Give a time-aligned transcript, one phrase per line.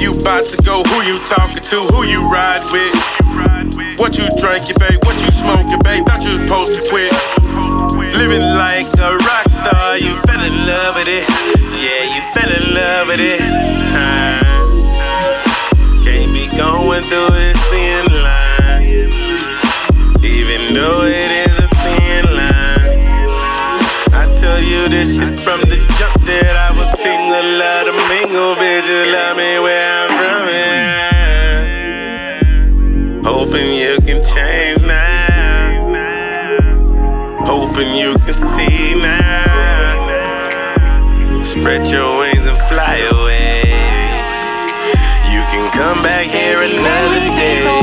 [0.00, 0.82] you about to go?
[0.82, 1.82] Who you talking to?
[1.92, 2.94] Who you ride with?
[3.98, 5.02] What you drinking, babe?
[5.04, 6.06] What you smoking, babe?
[6.06, 7.12] Thought you was supposed to quit.
[8.14, 11.26] Living like a rock star, you fell in love with it.
[11.82, 13.40] Yeah, you fell in love with it.
[13.42, 14.44] Huh.
[16.04, 18.86] Can't be going through this thin line,
[20.22, 23.02] even though it is a thin line.
[24.14, 28.54] I tell you this shit from the jump that I was single, love to mingle,
[28.56, 28.86] bitch.
[28.88, 29.58] You love me
[38.58, 40.02] see now.
[41.42, 43.62] Spread your wings and fly away.
[45.32, 47.77] You can come back here another day.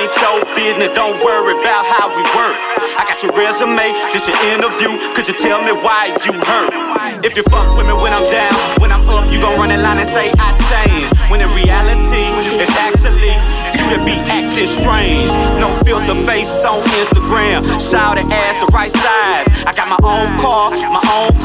[0.00, 2.56] Ain't your business, don't worry about how we work.
[2.96, 4.96] I got your resume, this your interview.
[5.12, 6.72] Could you tell me why you hurt?
[7.24, 9.82] If you fuck with me when I'm down, when I'm up, you gon' run in
[9.82, 11.12] line and say I changed.
[11.28, 13.36] When in reality, it's actually
[13.76, 15.28] you that be acting strange.
[15.60, 17.60] No filter face on Instagram,
[17.90, 19.46] shout ass the right size.
[19.68, 20.99] I got my own car, my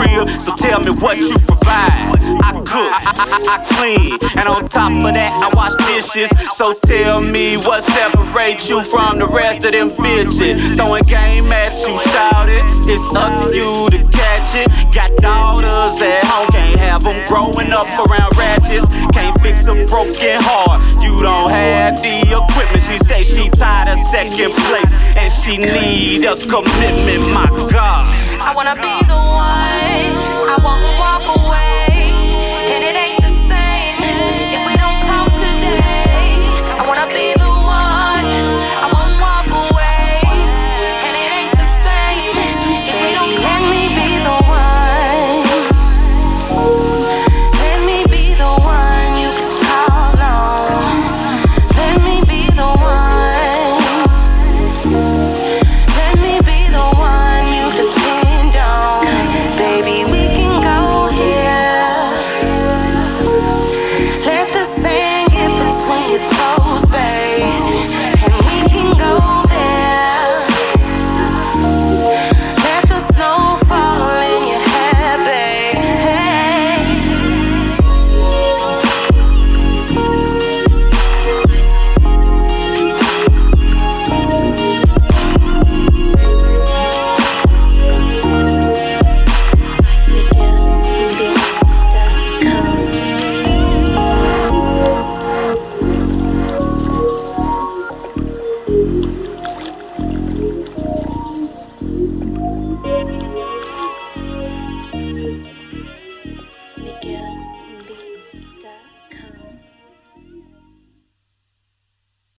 [0.00, 2.16] crib, so tell me what you provide.
[2.40, 6.30] I cook, I, I, I clean, and on top of that, I wash dishes.
[6.56, 10.76] So tell me what separates you from the rest of them bitches.
[10.76, 12.64] Throwing game at you, shout it.
[12.88, 14.68] It's up to you to catch it.
[14.94, 18.86] Got daughters at home, can't have them growing up around ratchets.
[19.12, 20.80] Can't fix a broken heart.
[21.02, 22.82] You don't have the equipment.
[22.88, 27.20] She say she tired of second place, and she need a commitment.
[27.34, 28.06] My God.
[28.40, 29.29] I wanna be the one.